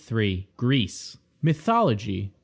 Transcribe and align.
GREECE. 0.57 1.19
Mythology. 1.43 2.33